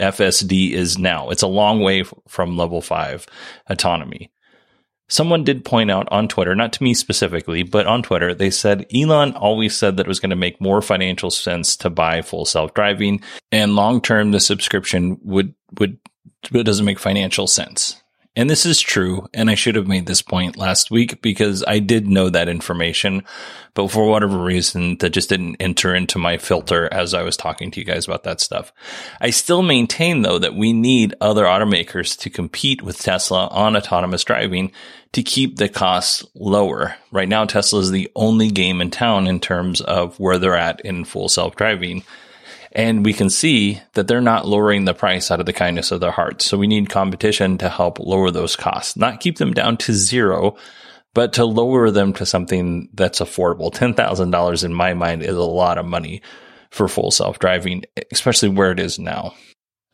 FSD 0.00 0.72
is 0.72 0.98
now. 0.98 1.30
It's 1.30 1.42
a 1.42 1.48
long 1.48 1.80
way 1.80 2.04
from 2.28 2.56
level 2.56 2.80
five 2.80 3.26
autonomy. 3.68 4.30
Someone 5.08 5.44
did 5.44 5.64
point 5.64 5.90
out 5.90 6.08
on 6.10 6.26
Twitter, 6.26 6.56
not 6.56 6.72
to 6.74 6.82
me 6.82 6.92
specifically, 6.92 7.62
but 7.62 7.86
on 7.86 8.02
Twitter, 8.02 8.34
they 8.34 8.50
said 8.50 8.86
Elon 8.92 9.34
always 9.34 9.76
said 9.76 9.96
that 9.96 10.06
it 10.06 10.08
was 10.08 10.18
going 10.18 10.30
to 10.30 10.36
make 10.36 10.60
more 10.60 10.82
financial 10.82 11.30
sense 11.30 11.76
to 11.76 11.90
buy 11.90 12.22
full 12.22 12.44
self 12.44 12.74
driving 12.74 13.22
and 13.52 13.76
long 13.76 14.00
term 14.00 14.32
the 14.32 14.40
subscription 14.40 15.18
would, 15.22 15.54
would, 15.78 15.98
it 16.52 16.64
doesn't 16.64 16.84
make 16.84 16.98
financial 16.98 17.46
sense. 17.46 18.02
And 18.36 18.50
this 18.50 18.66
is 18.66 18.78
true. 18.78 19.28
And 19.32 19.48
I 19.48 19.54
should 19.54 19.76
have 19.76 19.88
made 19.88 20.04
this 20.04 20.20
point 20.20 20.58
last 20.58 20.90
week 20.90 21.22
because 21.22 21.64
I 21.66 21.78
did 21.78 22.06
know 22.06 22.28
that 22.28 22.50
information, 22.50 23.24
but 23.72 23.90
for 23.90 24.06
whatever 24.06 24.36
reason, 24.36 24.98
that 24.98 25.10
just 25.10 25.30
didn't 25.30 25.56
enter 25.56 25.94
into 25.94 26.18
my 26.18 26.36
filter 26.36 26.86
as 26.92 27.14
I 27.14 27.22
was 27.22 27.38
talking 27.38 27.70
to 27.70 27.80
you 27.80 27.86
guys 27.86 28.06
about 28.06 28.24
that 28.24 28.42
stuff. 28.42 28.74
I 29.22 29.30
still 29.30 29.62
maintain 29.62 30.20
though 30.20 30.38
that 30.38 30.54
we 30.54 30.74
need 30.74 31.14
other 31.18 31.44
automakers 31.44 32.18
to 32.20 32.30
compete 32.30 32.82
with 32.82 32.98
Tesla 32.98 33.46
on 33.46 33.74
autonomous 33.74 34.22
driving 34.22 34.70
to 35.12 35.22
keep 35.22 35.56
the 35.56 35.70
costs 35.70 36.22
lower. 36.34 36.94
Right 37.10 37.28
now, 37.28 37.46
Tesla 37.46 37.80
is 37.80 37.90
the 37.90 38.10
only 38.14 38.50
game 38.50 38.82
in 38.82 38.90
town 38.90 39.26
in 39.26 39.40
terms 39.40 39.80
of 39.80 40.20
where 40.20 40.38
they're 40.38 40.58
at 40.58 40.82
in 40.82 41.06
full 41.06 41.30
self 41.30 41.56
driving. 41.56 42.04
And 42.76 43.06
we 43.06 43.14
can 43.14 43.30
see 43.30 43.80
that 43.94 44.06
they're 44.06 44.20
not 44.20 44.46
lowering 44.46 44.84
the 44.84 44.92
price 44.92 45.30
out 45.30 45.40
of 45.40 45.46
the 45.46 45.54
kindness 45.54 45.92
of 45.92 46.00
their 46.00 46.10
hearts. 46.10 46.44
So 46.44 46.58
we 46.58 46.66
need 46.66 46.90
competition 46.90 47.56
to 47.58 47.70
help 47.70 47.98
lower 47.98 48.30
those 48.30 48.54
costs, 48.54 48.98
not 48.98 49.20
keep 49.20 49.38
them 49.38 49.54
down 49.54 49.78
to 49.78 49.94
zero, 49.94 50.58
but 51.14 51.32
to 51.32 51.46
lower 51.46 51.90
them 51.90 52.12
to 52.12 52.26
something 52.26 52.90
that's 52.92 53.20
affordable. 53.20 53.72
$10,000 53.72 54.64
in 54.64 54.74
my 54.74 54.92
mind 54.92 55.22
is 55.22 55.34
a 55.34 55.42
lot 55.42 55.78
of 55.78 55.86
money 55.86 56.20
for 56.70 56.86
full 56.86 57.10
self 57.10 57.38
driving, 57.38 57.82
especially 58.12 58.50
where 58.50 58.72
it 58.72 58.78
is 58.78 58.98
now. 58.98 59.32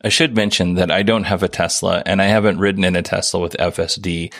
I 0.03 0.09
should 0.09 0.35
mention 0.35 0.73
that 0.73 0.91
I 0.91 1.03
don't 1.03 1.23
have 1.23 1.41
a 1.41 1.47
Tesla 1.47 2.03
and 2.05 2.21
I 2.21 2.25
haven't 2.25 2.59
ridden 2.59 2.83
in 2.83 2.97
a 2.97 3.01
Tesla 3.01 3.39
with 3.39 3.55
FSD 3.57 4.33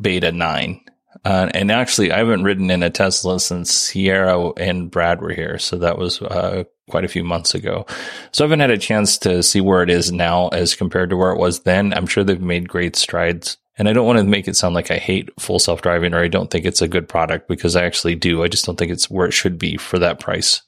beta 0.00 0.32
9. 0.32 0.80
Uh, 1.26 1.50
and 1.52 1.70
actually, 1.70 2.10
I 2.10 2.18
haven't 2.18 2.44
ridden 2.44 2.70
in 2.70 2.82
a 2.82 2.88
Tesla 2.88 3.38
since 3.38 3.70
Sierra 3.70 4.52
and 4.56 4.90
Brad 4.90 5.20
were 5.20 5.34
here. 5.34 5.58
So 5.58 5.76
that 5.76 5.98
was 5.98 6.22
uh, 6.22 6.64
quite 6.92 7.04
a 7.04 7.08
few 7.08 7.24
months 7.24 7.54
ago. 7.54 7.86
So 8.30 8.44
I 8.44 8.46
haven't 8.46 8.60
had 8.60 8.70
a 8.70 8.78
chance 8.78 9.18
to 9.18 9.42
see 9.42 9.60
where 9.60 9.82
it 9.82 9.90
is 9.90 10.12
now 10.12 10.48
as 10.48 10.76
compared 10.76 11.10
to 11.10 11.16
where 11.16 11.32
it 11.32 11.38
was 11.38 11.60
then. 11.60 11.92
I'm 11.92 12.06
sure 12.06 12.22
they've 12.22 12.40
made 12.40 12.68
great 12.68 12.94
strides 12.94 13.56
And 13.78 13.88
I 13.88 13.94
don't 13.94 14.06
want 14.06 14.18
to 14.18 14.24
make 14.24 14.46
it 14.46 14.56
sound 14.56 14.74
like 14.74 14.90
I 14.90 14.98
hate 14.98 15.30
full 15.40 15.58
self 15.58 15.80
driving 15.80 16.12
or 16.14 16.22
I 16.22 16.28
don't 16.28 16.50
think 16.50 16.66
it's 16.66 16.82
a 16.82 16.86
good 16.86 17.08
product 17.08 17.48
because 17.48 17.74
I 17.74 17.84
actually 17.84 18.14
do. 18.14 18.44
I 18.44 18.48
just 18.48 18.66
don't 18.66 18.78
think 18.78 18.92
it's 18.92 19.10
where 19.10 19.26
it 19.26 19.32
should 19.32 19.58
be 19.58 19.76
for 19.78 19.98
that 19.98 20.20
price. 20.20 20.62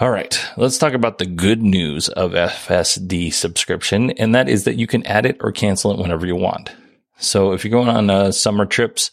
All 0.00 0.10
right, 0.10 0.44
let's 0.56 0.78
talk 0.78 0.94
about 0.94 1.18
the 1.18 1.26
good 1.26 1.62
news 1.62 2.08
of 2.08 2.32
FSD 2.32 3.32
subscription, 3.32 4.10
and 4.12 4.34
that 4.34 4.48
is 4.48 4.64
that 4.64 4.76
you 4.76 4.88
can 4.88 5.06
add 5.06 5.26
it 5.26 5.36
or 5.40 5.52
cancel 5.52 5.92
it 5.92 5.98
whenever 5.98 6.26
you 6.26 6.34
want. 6.34 6.72
So 7.18 7.52
if 7.52 7.64
you're 7.64 7.70
going 7.70 7.88
on 7.88 8.10
uh, 8.10 8.32
summer 8.32 8.66
trips, 8.66 9.12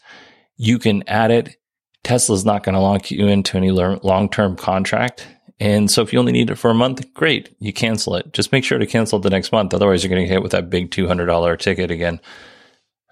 you 0.56 0.80
can 0.80 1.04
add 1.06 1.30
it. 1.30 1.56
Tesla's 2.02 2.44
not 2.44 2.64
going 2.64 2.74
to 2.74 2.80
lock 2.80 3.10
you 3.10 3.26
into 3.26 3.56
any 3.56 3.70
long 3.70 4.28
term 4.28 4.56
contract. 4.56 5.28
And 5.60 5.90
so 5.90 6.00
if 6.00 6.12
you 6.12 6.18
only 6.18 6.32
need 6.32 6.50
it 6.50 6.56
for 6.56 6.70
a 6.70 6.74
month, 6.74 7.12
great, 7.12 7.54
you 7.60 7.72
cancel 7.72 8.16
it. 8.16 8.32
Just 8.32 8.50
make 8.50 8.64
sure 8.64 8.78
to 8.78 8.86
cancel 8.86 9.18
it 9.18 9.22
the 9.22 9.30
next 9.30 9.52
month. 9.52 9.74
Otherwise, 9.74 10.02
you're 10.02 10.08
going 10.08 10.22
to 10.22 10.26
get 10.26 10.32
hit 10.32 10.42
with 10.42 10.52
that 10.52 10.70
big 10.70 10.90
$200 10.90 11.58
ticket 11.58 11.90
again. 11.90 12.18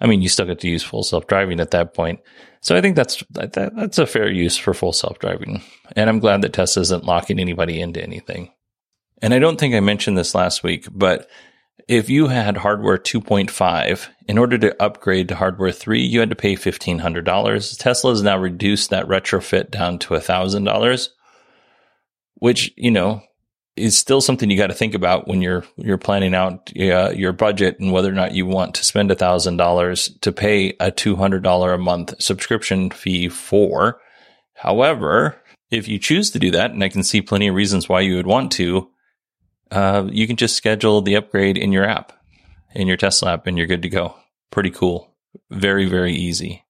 I 0.01 0.07
mean, 0.07 0.23
you 0.23 0.31
still 0.31 0.47
get 0.47 0.61
to 0.61 0.69
use 0.69 0.83
full 0.83 1.03
self 1.03 1.27
driving 1.27 1.61
at 1.61 1.73
that 1.73 1.93
point. 1.93 2.21
So 2.61 2.75
I 2.75 2.81
think 2.81 2.97
that's 2.97 3.23
that, 3.31 3.53
that's 3.53 3.99
a 3.99 4.07
fair 4.07 4.31
use 4.31 4.57
for 4.57 4.73
full 4.73 4.93
self 4.93 5.19
driving. 5.19 5.63
And 5.95 6.09
I'm 6.09 6.21
glad 6.21 6.43
that 6.43 6.55
Tesla 6.55 6.83
isn't 6.83 7.05
locking 7.05 7.39
anybody 7.39 7.81
into 7.81 8.03
anything. 8.03 8.51
And 9.21 9.35
I 9.35 9.39
don't 9.39 9.59
think 9.59 9.75
I 9.75 9.81
mentioned 9.81 10.17
this 10.17 10.35
last 10.35 10.63
week, 10.63 10.87
but 10.91 11.29
if 11.89 12.09
you 12.09 12.29
had 12.29 12.59
hardware 12.59 12.99
2.5, 12.99 14.09
in 14.29 14.39
order 14.39 14.59
to 14.59 14.83
upgrade 14.83 15.29
to 15.29 15.35
hardware 15.35 15.73
3, 15.73 16.01
you 16.01 16.21
had 16.21 16.31
to 16.31 16.37
pay 16.37 16.55
$1,500. 16.55 17.79
Tesla 17.79 18.11
has 18.11 18.23
now 18.23 18.39
reduced 18.39 18.91
that 18.91 19.07
retrofit 19.07 19.71
down 19.71 19.99
to 20.01 20.15
$1,000 20.15 21.09
which, 22.39 22.73
you 22.77 22.91
know, 22.91 23.23
is 23.79 23.97
still 23.97 24.21
something 24.21 24.51
you 24.51 24.57
got 24.59 24.69
to 24.69 24.75
think 24.75 24.95
about 24.95 25.29
when 25.29 25.41
you're 25.41 25.65
you're 25.77 25.99
planning 25.99 26.35
out 26.35 26.71
uh, 26.79 27.11
your 27.11 27.33
budget 27.33 27.79
and 27.79 27.93
whether 27.93 28.11
or 28.11 28.15
not 28.15 28.35
you 28.35 28.45
want 28.45 28.75
to 28.75 28.85
spend 28.85 29.17
thousand 29.17 29.57
dollars 29.57 30.11
to 30.21 30.33
pay 30.33 30.75
a 30.81 30.91
two 30.91 31.17
hundred 31.17 31.43
dollar 31.43 31.73
a 31.73 31.79
month 31.79 32.21
subscription 32.21 32.91
fee 32.91 33.29
for. 33.29 34.01
However, 34.55 35.41
if 35.71 35.87
you 35.87 35.99
choose 35.99 36.31
to 36.31 36.39
do 36.39 36.51
that, 36.51 36.73
and 36.73 36.83
I 36.83 36.89
can 36.89 37.05
see 37.05 37.23
plenty 37.23 37.49
of 37.49 37.55
reasons 37.55 37.89
why 37.89 38.01
you 38.01 38.17
would 38.17 38.27
want 38.27 38.53
to, 38.53 38.91
uh, 39.71 40.09
you 40.11 40.27
can 40.27 40.37
just 40.37 40.57
schedule 40.57 41.01
the 41.01 41.15
upgrade 41.15 41.57
in 41.57 41.73
your 41.73 41.85
app, 41.85 42.13
in 42.75 42.89
your 42.89 42.97
Tesla 42.97 43.35
app, 43.35 43.47
and 43.47 43.57
you're 43.57 43.67
good 43.67 43.83
to 43.83 43.89
go. 43.89 44.15
Pretty 44.51 44.71
cool. 44.71 45.15
Very 45.51 45.87
very 45.87 46.15
easy. 46.15 46.65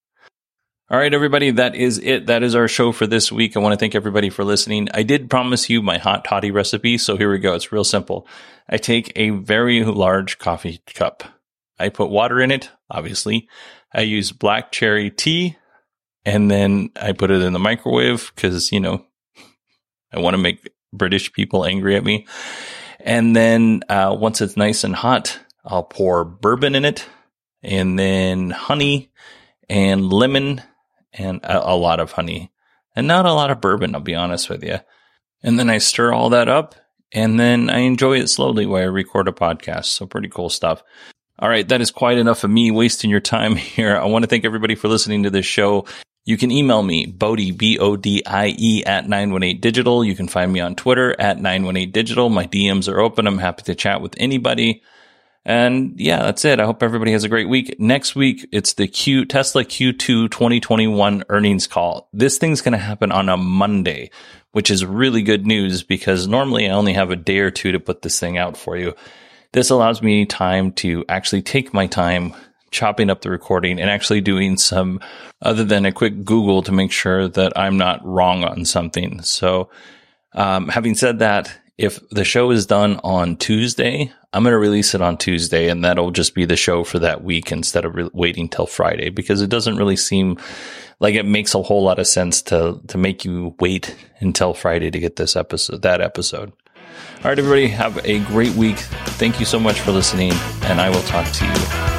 All 0.90 0.98
right, 0.98 1.12
everybody, 1.12 1.50
that 1.50 1.74
is 1.74 1.98
it. 1.98 2.28
That 2.28 2.42
is 2.42 2.54
our 2.54 2.66
show 2.66 2.92
for 2.92 3.06
this 3.06 3.30
week. 3.30 3.54
I 3.54 3.60
want 3.60 3.74
to 3.74 3.78
thank 3.78 3.94
everybody 3.94 4.30
for 4.30 4.42
listening. 4.42 4.88
I 4.94 5.02
did 5.02 5.28
promise 5.28 5.68
you 5.68 5.82
my 5.82 5.98
hot 5.98 6.24
toddy 6.24 6.50
recipe, 6.50 6.96
so 6.96 7.18
here 7.18 7.30
we 7.30 7.38
go. 7.40 7.54
It's 7.54 7.70
real 7.70 7.84
simple. 7.84 8.26
I 8.70 8.78
take 8.78 9.12
a 9.14 9.28
very 9.28 9.84
large 9.84 10.38
coffee 10.38 10.80
cup. 10.86 11.24
I 11.78 11.90
put 11.90 12.08
water 12.08 12.40
in 12.40 12.50
it, 12.50 12.70
obviously. 12.90 13.50
I 13.92 14.00
use 14.00 14.32
black 14.32 14.72
cherry 14.72 15.10
tea, 15.10 15.58
and 16.24 16.50
then 16.50 16.88
I 16.98 17.12
put 17.12 17.30
it 17.30 17.42
in 17.42 17.52
the 17.52 17.58
microwave 17.58 18.32
because, 18.34 18.72
you 18.72 18.80
know, 18.80 19.04
I 20.14 20.20
want 20.20 20.32
to 20.32 20.38
make 20.38 20.70
British 20.94 21.34
people 21.34 21.66
angry 21.66 21.96
at 21.96 22.04
me. 22.04 22.26
And 23.00 23.36
then 23.36 23.82
uh, 23.90 24.16
once 24.18 24.40
it's 24.40 24.56
nice 24.56 24.84
and 24.84 24.94
hot, 24.94 25.38
I'll 25.66 25.82
pour 25.82 26.24
bourbon 26.24 26.74
in 26.74 26.86
it, 26.86 27.06
and 27.62 27.98
then 27.98 28.48
honey 28.48 29.10
and 29.68 30.10
lemon 30.10 30.62
and 31.18 31.44
a, 31.44 31.70
a 31.70 31.76
lot 31.76 32.00
of 32.00 32.12
honey 32.12 32.50
and 32.96 33.06
not 33.06 33.26
a 33.26 33.32
lot 33.32 33.50
of 33.50 33.60
bourbon, 33.60 33.94
I'll 33.94 34.00
be 34.00 34.14
honest 34.14 34.48
with 34.48 34.64
you. 34.64 34.78
And 35.42 35.58
then 35.58 35.70
I 35.70 35.78
stir 35.78 36.12
all 36.12 36.30
that 36.30 36.48
up 36.48 36.74
and 37.12 37.38
then 37.38 37.70
I 37.70 37.80
enjoy 37.80 38.18
it 38.18 38.28
slowly 38.28 38.66
while 38.66 38.82
I 38.82 38.86
record 38.86 39.28
a 39.28 39.32
podcast. 39.32 39.86
So 39.86 40.06
pretty 40.06 40.28
cool 40.28 40.50
stuff. 40.50 40.82
All 41.38 41.48
right. 41.48 41.68
That 41.68 41.80
is 41.80 41.90
quite 41.90 42.18
enough 42.18 42.44
of 42.44 42.50
me 42.50 42.70
wasting 42.70 43.10
your 43.10 43.20
time 43.20 43.56
here. 43.56 43.96
I 43.96 44.06
want 44.06 44.24
to 44.24 44.28
thank 44.28 44.44
everybody 44.44 44.74
for 44.74 44.88
listening 44.88 45.22
to 45.24 45.30
this 45.30 45.46
show. 45.46 45.86
You 46.24 46.36
can 46.36 46.50
email 46.50 46.82
me, 46.82 47.06
Bodie, 47.06 47.52
B-O-D-I-E 47.52 48.84
at 48.84 49.08
918 49.08 49.60
digital. 49.60 50.04
You 50.04 50.14
can 50.14 50.28
find 50.28 50.52
me 50.52 50.60
on 50.60 50.74
Twitter 50.74 51.18
at 51.18 51.38
918 51.38 51.90
digital. 51.90 52.28
My 52.28 52.46
DMs 52.46 52.92
are 52.92 53.00
open. 53.00 53.26
I'm 53.26 53.38
happy 53.38 53.62
to 53.62 53.74
chat 53.74 54.02
with 54.02 54.14
anybody. 54.18 54.82
And 55.44 55.98
yeah, 55.98 56.22
that's 56.22 56.44
it. 56.44 56.60
I 56.60 56.66
hope 56.66 56.82
everybody 56.82 57.12
has 57.12 57.24
a 57.24 57.28
great 57.28 57.48
week. 57.48 57.78
Next 57.78 58.14
week, 58.14 58.46
it's 58.52 58.74
the 58.74 58.86
Q 58.86 59.24
Tesla 59.24 59.64
Q2 59.64 60.30
2021 60.30 61.24
earnings 61.28 61.66
call. 61.66 62.08
This 62.12 62.38
thing's 62.38 62.60
going 62.60 62.72
to 62.72 62.78
happen 62.78 63.10
on 63.12 63.28
a 63.28 63.36
Monday, 63.36 64.10
which 64.52 64.70
is 64.70 64.84
really 64.84 65.22
good 65.22 65.46
news 65.46 65.82
because 65.82 66.26
normally 66.26 66.68
I 66.68 66.74
only 66.74 66.92
have 66.92 67.10
a 67.10 67.16
day 67.16 67.38
or 67.38 67.50
two 67.50 67.72
to 67.72 67.80
put 67.80 68.02
this 68.02 68.20
thing 68.20 68.36
out 68.36 68.56
for 68.56 68.76
you. 68.76 68.94
This 69.52 69.70
allows 69.70 70.02
me 70.02 70.26
time 70.26 70.72
to 70.72 71.04
actually 71.08 71.42
take 71.42 71.72
my 71.72 71.86
time 71.86 72.34
chopping 72.70 73.08
up 73.08 73.22
the 73.22 73.30
recording 73.30 73.80
and 73.80 73.88
actually 73.88 74.20
doing 74.20 74.56
some 74.56 75.00
other 75.40 75.64
than 75.64 75.86
a 75.86 75.92
quick 75.92 76.24
Google 76.24 76.62
to 76.62 76.72
make 76.72 76.92
sure 76.92 77.28
that 77.28 77.52
I'm 77.56 77.78
not 77.78 78.04
wrong 78.04 78.44
on 78.44 78.64
something. 78.64 79.22
So, 79.22 79.70
um, 80.34 80.68
having 80.68 80.94
said 80.94 81.20
that, 81.20 81.58
if 81.78 82.06
the 82.10 82.24
show 82.24 82.50
is 82.50 82.66
done 82.66 83.00
on 83.04 83.36
Tuesday, 83.36 84.12
I'm 84.32 84.42
going 84.42 84.52
to 84.52 84.58
release 84.58 84.94
it 84.94 85.00
on 85.00 85.16
Tuesday 85.16 85.68
and 85.68 85.84
that'll 85.84 86.10
just 86.10 86.34
be 86.34 86.44
the 86.44 86.56
show 86.56 86.82
for 86.82 86.98
that 86.98 87.22
week 87.22 87.52
instead 87.52 87.84
of 87.84 87.94
re- 87.94 88.10
waiting 88.12 88.48
till 88.48 88.66
Friday 88.66 89.10
because 89.10 89.40
it 89.40 89.48
doesn't 89.48 89.76
really 89.76 89.96
seem 89.96 90.38
like 90.98 91.14
it 91.14 91.24
makes 91.24 91.54
a 91.54 91.62
whole 91.62 91.84
lot 91.84 92.00
of 92.00 92.08
sense 92.08 92.42
to, 92.42 92.80
to 92.88 92.98
make 92.98 93.24
you 93.24 93.54
wait 93.60 93.96
until 94.18 94.54
Friday 94.54 94.90
to 94.90 94.98
get 94.98 95.16
this 95.16 95.36
episode, 95.36 95.82
that 95.82 96.00
episode. 96.00 96.52
All 97.18 97.30
right, 97.30 97.38
everybody, 97.38 97.68
have 97.68 98.04
a 98.04 98.18
great 98.24 98.54
week. 98.54 98.78
Thank 99.16 99.38
you 99.38 99.46
so 99.46 99.60
much 99.60 99.80
for 99.80 99.92
listening 99.92 100.32
and 100.62 100.80
I 100.80 100.90
will 100.90 101.02
talk 101.02 101.30
to 101.32 101.46
you 101.46 101.97